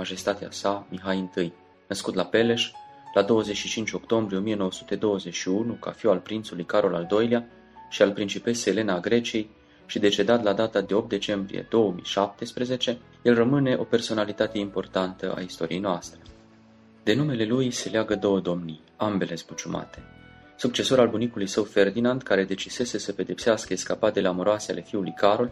majestatea 0.00 0.50
sa 0.50 0.86
Mihai 0.90 1.30
I, 1.36 1.52
născut 1.88 2.14
la 2.14 2.24
Peleș, 2.24 2.70
la 3.14 3.22
25 3.22 3.92
octombrie 3.92 4.38
1921 4.38 5.72
ca 5.72 5.90
fiu 5.90 6.10
al 6.10 6.18
prințului 6.18 6.64
Carol 6.64 6.94
al 6.94 7.08
II-lea 7.10 7.48
și 7.90 8.02
al 8.02 8.12
principesei 8.12 8.72
Elena 8.72 8.94
a 8.94 9.00
Greciei 9.00 9.50
și 9.86 9.98
decedat 9.98 10.42
la 10.42 10.52
data 10.52 10.80
de 10.80 10.94
8 10.94 11.08
decembrie 11.08 11.66
2017, 11.70 12.98
el 13.22 13.34
rămâne 13.34 13.76
o 13.76 13.84
personalitate 13.84 14.58
importantă 14.58 15.34
a 15.36 15.40
istoriei 15.40 15.80
noastre. 15.80 16.20
De 17.02 17.14
numele 17.14 17.44
lui 17.44 17.70
se 17.70 17.88
leagă 17.88 18.14
două 18.14 18.40
domnii, 18.40 18.80
ambele 18.96 19.34
zbuciumate. 19.34 20.02
Succesor 20.56 20.98
al 20.98 21.08
bunicului 21.08 21.46
său 21.46 21.64
Ferdinand, 21.64 22.22
care 22.22 22.44
decisese 22.44 22.98
să 22.98 23.12
pedepsească 23.12 23.72
escapadele 23.72 24.28
amoroase 24.28 24.72
ale 24.72 24.82
fiului 24.82 25.14
Carol, 25.16 25.50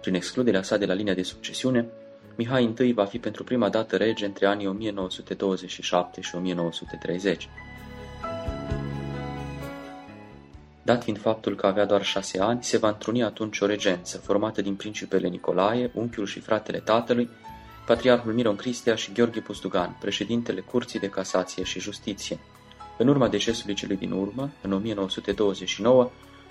prin 0.00 0.14
excluderea 0.14 0.62
sa 0.62 0.76
de 0.76 0.86
la 0.86 0.92
linia 0.92 1.14
de 1.14 1.22
succesiune, 1.22 1.88
Mihai 2.38 2.74
I 2.78 2.92
va 2.92 3.04
fi 3.04 3.18
pentru 3.18 3.44
prima 3.44 3.68
dată 3.68 3.96
rege 3.96 4.24
între 4.24 4.46
anii 4.46 4.66
1927 4.66 6.20
și 6.20 6.34
1930. 6.34 7.48
Dat 10.82 11.02
fiind 11.02 11.20
faptul 11.20 11.54
că 11.54 11.66
avea 11.66 11.84
doar 11.84 12.04
șase 12.04 12.40
ani, 12.40 12.62
se 12.62 12.76
va 12.76 12.88
întruni 12.88 13.22
atunci 13.22 13.60
o 13.60 13.66
regență 13.66 14.18
formată 14.18 14.62
din 14.62 14.74
principele 14.74 15.28
Nicolae, 15.28 15.90
unchiul 15.94 16.26
și 16.26 16.40
fratele 16.40 16.78
tatălui, 16.78 17.28
patriarhul 17.86 18.32
Miron 18.32 18.56
Cristea 18.56 18.94
și 18.94 19.12
Gheorghe 19.12 19.40
Pustugan, 19.40 19.96
președintele 20.00 20.60
Curții 20.60 21.00
de 21.00 21.08
Casație 21.08 21.64
și 21.64 21.80
Justiție. 21.80 22.38
În 22.98 23.08
urma 23.08 23.28
decesului 23.28 23.74
celui 23.74 23.96
din 23.96 24.10
urmă, 24.10 24.50
în 24.62 24.72
1929, 24.72 26.10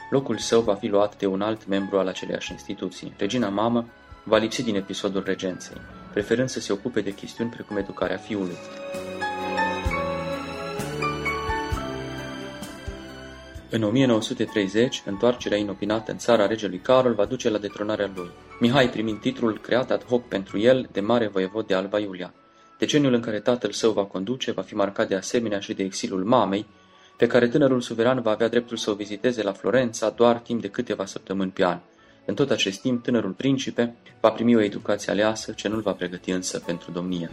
locul 0.09 0.37
său 0.37 0.61
va 0.61 0.75
fi 0.75 0.87
luat 0.87 1.17
de 1.17 1.25
un 1.25 1.41
alt 1.41 1.67
membru 1.67 1.97
al 1.97 2.07
aceleiași 2.07 2.51
instituții. 2.51 3.13
Regina 3.17 3.49
mamă 3.49 3.85
va 4.27 4.37
lipsi 4.37 4.63
din 4.63 4.75
episodul 4.75 5.23
regenței, 5.25 5.77
preferând 6.13 6.49
să 6.49 6.59
se 6.59 6.73
ocupe 6.73 7.01
de 7.01 7.13
chestiuni 7.13 7.49
precum 7.49 7.77
educarea 7.77 8.17
fiului. 8.17 8.57
În 13.69 13.83
1930, 13.83 15.03
întoarcerea 15.05 15.57
inopinată 15.57 16.11
în 16.11 16.17
țara 16.17 16.47
regelui 16.47 16.79
Carol 16.79 17.13
va 17.13 17.25
duce 17.25 17.49
la 17.49 17.57
detronarea 17.57 18.11
lui. 18.15 18.29
Mihai 18.59 18.89
primind 18.89 19.19
titlul 19.19 19.59
creat 19.59 19.91
ad 19.91 20.03
hoc 20.03 20.27
pentru 20.27 20.59
el 20.59 20.89
de 20.91 20.99
mare 20.99 21.27
voievod 21.27 21.67
de 21.67 21.73
Alba 21.73 21.99
Iulia. 21.99 22.33
Deceniul 22.77 23.13
în 23.13 23.21
care 23.21 23.39
tatăl 23.39 23.71
său 23.71 23.91
va 23.91 24.03
conduce 24.03 24.51
va 24.51 24.61
fi 24.61 24.75
marcat 24.75 25.07
de 25.07 25.15
asemenea 25.15 25.59
și 25.59 25.73
de 25.73 25.83
exilul 25.83 26.23
mamei, 26.23 26.65
pe 27.17 27.27
care 27.27 27.47
tânărul 27.47 27.81
suveran 27.81 28.21
va 28.21 28.31
avea 28.31 28.47
dreptul 28.47 28.77
să 28.77 28.89
o 28.89 28.93
viziteze 28.93 29.43
la 29.43 29.51
Florența 29.51 30.09
doar 30.09 30.39
timp 30.39 30.61
de 30.61 30.67
câteva 30.67 31.05
săptămâni 31.05 31.51
pe 31.51 31.65
an. 31.65 31.79
În 32.29 32.35
tot 32.35 32.49
acest 32.49 32.81
timp, 32.81 33.03
tânărul 33.03 33.31
principe 33.31 33.95
va 34.19 34.29
primi 34.29 34.55
o 34.55 34.61
educație 34.61 35.11
aleasă 35.11 35.51
ce 35.51 35.67
nu-l 35.67 35.81
va 35.81 35.91
pregăti 35.91 36.31
însă 36.31 36.59
pentru 36.59 36.91
domnie. 36.91 37.29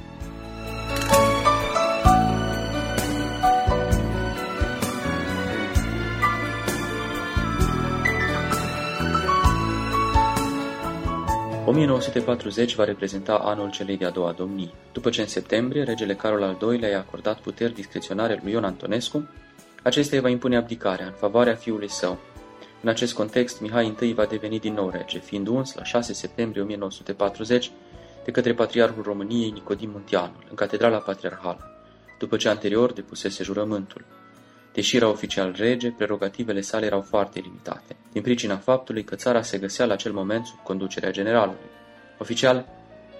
...1940 11.64 12.74
va 12.76 12.84
reprezenta 12.84 13.34
anul 13.34 13.70
celei 13.70 13.96
de-a 13.96 14.10
doua 14.10 14.32
domnii. 14.32 14.74
După 14.92 15.10
ce 15.10 15.20
în 15.20 15.26
septembrie 15.26 15.82
regele 15.82 16.14
Carol 16.14 16.42
al 16.42 16.58
II-lea 16.62 16.88
i-a 16.88 16.98
acordat 16.98 17.40
puteri 17.40 17.74
discreționare 17.74 18.40
lui 18.42 18.52
Ion 18.52 18.64
Antonescu, 18.64 19.28
acesta 19.82 20.16
îi 20.16 20.22
va 20.22 20.28
impune 20.28 20.56
abdicarea 20.56 21.06
în 21.06 21.12
favoarea 21.12 21.54
fiului 21.54 21.90
său, 21.90 22.18
în 22.84 22.90
acest 22.90 23.14
context, 23.14 23.60
Mihai 23.60 23.96
I 24.00 24.12
va 24.12 24.24
deveni 24.24 24.58
din 24.58 24.74
nou 24.74 24.90
rege, 24.90 25.18
fiind 25.18 25.46
uns 25.46 25.74
la 25.74 25.84
6 25.84 26.12
septembrie 26.12 26.62
1940 26.62 27.70
de 28.24 28.30
către 28.30 28.54
Patriarhul 28.54 29.02
României 29.02 29.50
Nicodim 29.50 29.90
Munteanul, 29.90 30.44
în 30.48 30.54
Catedrala 30.54 30.98
Patriarhală, 30.98 31.70
după 32.18 32.36
ce 32.36 32.48
anterior 32.48 32.92
depusese 32.92 33.44
jurământul. 33.44 34.04
Deși 34.72 34.96
era 34.96 35.08
oficial 35.08 35.54
rege, 35.56 35.90
prerogativele 35.90 36.60
sale 36.60 36.86
erau 36.86 37.00
foarte 37.00 37.40
limitate, 37.40 37.96
din 38.12 38.22
pricina 38.22 38.56
faptului 38.56 39.04
că 39.04 39.14
țara 39.14 39.42
se 39.42 39.58
găsea 39.58 39.86
la 39.86 39.92
acel 39.92 40.12
moment 40.12 40.46
sub 40.46 40.58
conducerea 40.62 41.10
generalului. 41.10 41.70
Oficial, 42.18 42.66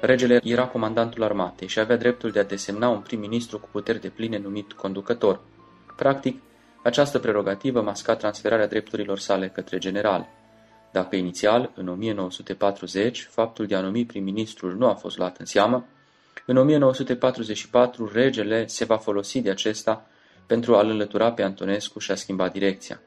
regele 0.00 0.40
era 0.42 0.66
comandantul 0.66 1.22
armatei 1.22 1.68
și 1.68 1.78
avea 1.78 1.96
dreptul 1.96 2.30
de 2.30 2.38
a 2.38 2.44
desemna 2.44 2.88
un 2.88 3.00
prim-ministru 3.00 3.58
cu 3.58 3.68
puteri 3.72 4.00
de 4.00 4.08
pline 4.08 4.38
numit 4.38 4.72
conducător. 4.72 5.40
Practic, 5.96 6.40
această 6.84 7.18
prerogativă 7.18 7.82
masca 7.82 8.16
transferarea 8.16 8.66
drepturilor 8.66 9.18
sale 9.18 9.48
către 9.48 9.78
general. 9.78 10.28
Dacă 10.92 11.16
inițial, 11.16 11.70
în 11.74 11.88
1940, 11.88 13.28
faptul 13.30 13.66
de 13.66 13.74
a 13.74 13.80
numi 13.80 14.04
prim-ministrul 14.04 14.76
nu 14.76 14.86
a 14.86 14.94
fost 14.94 15.18
luat 15.18 15.36
în 15.38 15.46
seamă, 15.46 15.86
în 16.46 16.56
1944 16.56 18.10
regele 18.12 18.66
se 18.66 18.84
va 18.84 18.96
folosi 18.96 19.40
de 19.40 19.50
acesta 19.50 20.06
pentru 20.46 20.76
a-l 20.76 20.88
înlătura 20.88 21.32
pe 21.32 21.42
Antonescu 21.42 21.98
și 21.98 22.10
a 22.10 22.14
schimba 22.14 22.48
direcția. 22.48 23.00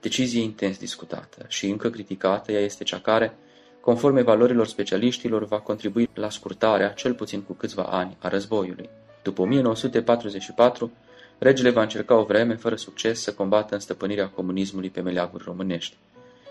Decizie 0.00 0.42
intens 0.42 0.78
discutată 0.78 1.44
și 1.48 1.68
încă 1.68 1.90
criticată, 1.90 2.52
ea 2.52 2.60
este 2.60 2.84
cea 2.84 2.98
care, 2.98 3.36
conform 3.80 4.24
valorilor 4.24 4.66
specialiștilor, 4.66 5.44
va 5.44 5.60
contribui 5.60 6.10
la 6.14 6.30
scurtarea, 6.30 6.88
cel 6.88 7.14
puțin 7.14 7.42
cu 7.42 7.52
câțiva 7.52 7.82
ani, 7.82 8.16
a 8.18 8.28
războiului. 8.28 8.88
După 9.22 9.42
1944, 9.42 10.90
Regele 11.38 11.70
va 11.70 11.82
încerca 11.82 12.14
o 12.14 12.24
vreme, 12.24 12.54
fără 12.54 12.74
succes, 12.74 13.20
să 13.22 13.32
combată 13.32 13.74
înstăpânirea 13.74 14.28
comunismului 14.28 14.90
pe 14.90 15.00
meleaguri 15.00 15.44
românești. 15.44 15.96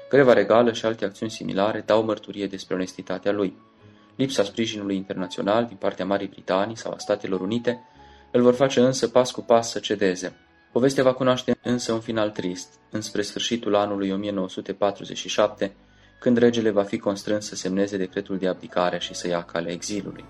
Greva 0.10 0.34
regală 0.34 0.72
și 0.72 0.86
alte 0.86 1.06
acțiuni 1.06 1.32
similare 1.32 1.84
dau 1.86 2.04
mărturie 2.04 2.48
despre 2.48 2.76
onestitatea 2.76 3.32
lui. 3.32 3.58
Lipsa 4.16 4.44
sprijinului 4.44 4.96
internațional 4.96 5.66
din 5.66 5.76
partea 5.76 6.06
Marii 6.06 6.28
Britanii 6.28 6.78
sau 6.78 6.92
a 6.92 6.98
Statelor 6.98 7.42
Unite 7.42 7.84
îl 8.32 8.42
vor 8.42 8.54
face 8.54 8.80
însă 8.80 9.08
pas 9.08 9.32
cu 9.32 9.42
pas 9.42 9.72
să 9.72 9.80
cedeze. 9.80 10.36
Povestea 10.72 11.04
va 11.04 11.14
cunoaște 11.14 11.58
însă 11.64 11.94
un 11.94 12.00
final 12.00 12.30
trist, 12.30 12.68
înspre 12.90 13.22
sfârșitul 13.22 13.76
anului 13.76 14.12
1947, 14.12 15.76
când 16.20 16.38
regele 16.38 16.70
va 16.70 16.84
fi 16.84 16.98
constrâns 16.98 17.48
să 17.48 17.56
semneze 17.56 17.98
decretul 17.98 18.38
de 18.38 18.48
abdicare 18.48 19.00
și 19.00 19.14
să 19.14 19.28
ia 19.28 19.44
calea 19.44 19.72
exilului. 19.72 20.26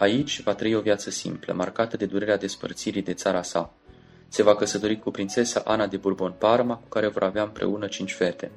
Aici 0.00 0.42
va 0.42 0.54
trăi 0.54 0.74
o 0.74 0.80
viață 0.80 1.10
simplă, 1.10 1.52
marcată 1.52 1.96
de 1.96 2.06
durerea 2.06 2.36
despărțirii 2.36 3.02
de 3.02 3.12
țara 3.12 3.42
sa. 3.42 3.74
Se 4.28 4.42
va 4.42 4.54
căsători 4.56 4.98
cu 4.98 5.10
prințesa 5.10 5.62
Ana 5.64 5.86
de 5.86 5.96
Bourbon-Parma, 5.96 6.74
cu 6.74 6.88
care 6.88 7.08
vor 7.08 7.22
avea 7.22 7.42
împreună 7.42 7.86
cinci 7.86 8.12
fete. 8.12 8.50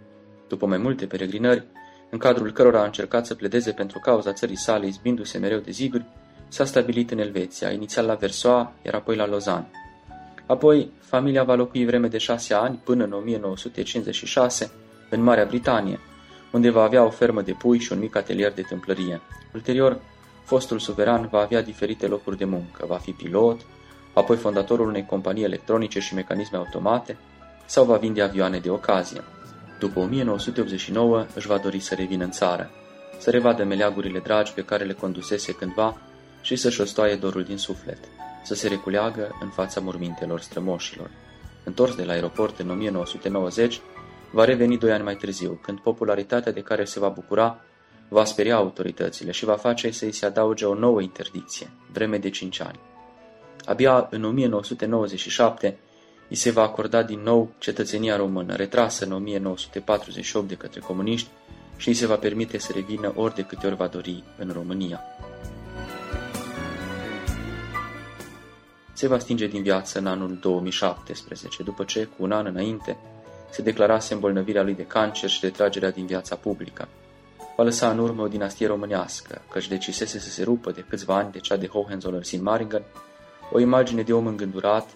După 0.47 0.65
mai 0.65 0.77
multe 0.77 1.05
peregrinări, 1.05 1.65
în 2.09 2.17
cadrul 2.17 2.51
cărora 2.51 2.81
a 2.81 2.85
încercat 2.85 3.25
să 3.25 3.35
pledeze 3.35 3.71
pentru 3.71 3.99
cauza 3.99 4.33
țării 4.33 4.57
sale, 4.57 4.87
izbindu-se 4.87 5.37
mereu 5.37 5.59
de 5.59 5.71
ziduri, 5.71 6.05
s-a 6.47 6.65
stabilit 6.65 7.11
în 7.11 7.19
Elveția, 7.19 7.71
inițial 7.71 8.05
la 8.05 8.15
Versoa, 8.15 8.73
iar 8.85 8.93
apoi 8.93 9.15
la 9.15 9.25
Lausanne. 9.25 9.69
Apoi, 10.45 10.91
familia 10.99 11.43
va 11.43 11.55
locui 11.55 11.85
vreme 11.85 12.07
de 12.07 12.17
șase 12.17 12.53
ani, 12.53 12.81
până 12.83 13.03
în 13.03 13.11
1956, 13.11 14.71
în 15.09 15.21
Marea 15.21 15.45
Britanie, 15.45 15.99
unde 16.51 16.69
va 16.69 16.83
avea 16.83 17.03
o 17.03 17.09
fermă 17.09 17.41
de 17.41 17.51
pui 17.51 17.79
și 17.79 17.91
un 17.91 17.99
mic 17.99 18.15
atelier 18.15 18.53
de 18.53 18.61
tâmplărie. 18.61 19.21
Ulterior, 19.53 20.01
Fostul 20.43 20.79
suveran 20.79 21.27
va 21.31 21.39
avea 21.39 21.61
diferite 21.61 22.07
locuri 22.07 22.37
de 22.37 22.45
muncă, 22.45 22.85
va 22.87 22.97
fi 22.97 23.11
pilot, 23.11 23.61
apoi 24.13 24.37
fondatorul 24.37 24.87
unei 24.87 25.05
companii 25.05 25.43
electronice 25.43 25.99
și 25.99 26.13
mecanisme 26.13 26.57
automate, 26.57 27.17
sau 27.65 27.85
va 27.85 27.97
vinde 27.97 28.21
avioane 28.21 28.59
de 28.59 28.69
ocazie. 28.69 29.21
După 29.79 29.99
1989 29.99 31.25
își 31.35 31.47
va 31.47 31.57
dori 31.57 31.79
să 31.79 31.95
revină 31.95 32.23
în 32.23 32.31
țară, 32.31 32.69
să 33.19 33.29
revadă 33.29 33.63
meleagurile 33.63 34.19
dragi 34.19 34.53
pe 34.53 34.65
care 34.65 34.83
le 34.83 34.93
condusese 34.93 35.51
cândva 35.51 35.97
și 36.41 36.55
să-și 36.55 36.81
ostoaie 36.81 37.15
dorul 37.15 37.43
din 37.43 37.57
suflet, 37.57 37.97
să 38.43 38.53
se 38.53 38.67
reculeagă 38.67 39.37
în 39.41 39.49
fața 39.49 39.81
mormintelor 39.81 40.39
strămoșilor. 40.39 41.09
Întors 41.63 41.95
de 41.95 42.03
la 42.03 42.13
aeroport 42.13 42.59
în 42.59 42.69
1990, 42.69 43.81
va 44.31 44.45
reveni 44.45 44.77
doi 44.77 44.91
ani 44.91 45.03
mai 45.03 45.15
târziu, 45.15 45.59
când 45.61 45.79
popularitatea 45.79 46.51
de 46.51 46.61
care 46.61 46.83
se 46.83 46.99
va 46.99 47.09
bucura 47.09 47.59
va 48.07 48.25
speria 48.25 48.55
autoritățile 48.55 49.31
și 49.31 49.45
va 49.45 49.55
face 49.55 49.91
să-i 49.91 50.11
se 50.11 50.25
adauge 50.25 50.65
o 50.65 50.73
nouă 50.73 51.01
interdicție, 51.01 51.69
vreme 51.91 52.17
de 52.17 52.29
5 52.29 52.59
ani. 52.59 52.79
Abia 53.65 54.07
în 54.09 54.23
1997 54.23 55.77
îi 56.29 56.35
se 56.35 56.51
va 56.51 56.61
acorda 56.61 57.03
din 57.03 57.19
nou 57.19 57.50
cetățenia 57.57 58.15
română, 58.15 58.55
retrasă 58.55 59.05
în 59.05 59.11
1948 59.11 60.47
de 60.47 60.55
către 60.55 60.79
comuniști, 60.79 61.29
și 61.77 61.88
îi 61.88 61.94
se 61.94 62.05
va 62.05 62.15
permite 62.15 62.57
să 62.57 62.71
revină 62.75 63.13
ori 63.15 63.35
de 63.35 63.41
câte 63.41 63.67
ori 63.67 63.75
va 63.75 63.88
dori 63.88 64.23
în 64.38 64.51
România. 64.53 65.01
Se 68.94 69.07
va 69.07 69.19
stinge 69.19 69.47
din 69.47 69.61
viață 69.61 69.99
în 69.99 70.07
anul 70.07 70.38
2017, 70.41 71.63
după 71.63 71.83
ce, 71.83 72.03
cu 72.03 72.23
un 72.23 72.31
an 72.31 72.45
înainte, 72.45 72.97
se 73.49 73.61
declarase 73.61 74.13
îmbolnăvirea 74.13 74.63
lui 74.63 74.73
de 74.73 74.85
cancer 74.85 75.29
și 75.29 75.39
retragerea 75.41 75.91
din 75.91 76.06
viața 76.06 76.35
publică 76.35 76.88
va 77.55 77.63
lăsa 77.63 77.89
în 77.89 78.00
urmă 78.00 78.21
o 78.21 78.27
dinastie 78.27 78.67
românească, 78.67 79.41
căci 79.50 79.67
decisese 79.67 80.19
să 80.19 80.29
se 80.29 80.44
rupă 80.44 80.71
de 80.71 80.85
câțiva 80.89 81.15
ani 81.15 81.31
de 81.31 81.39
cea 81.39 81.55
de 81.55 81.67
Hohenzollern-Sigmaringen, 81.67 82.83
o 83.51 83.59
imagine 83.59 84.01
de 84.01 84.13
om 84.13 84.27
îngândurat 84.27 84.89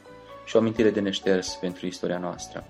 și 0.45 0.55
o 0.55 0.59
amintire 0.59 0.89
de 0.89 0.99
neșters 0.99 1.53
pentru 1.61 1.85
istoria 1.85 2.17
noastră. 2.17 2.67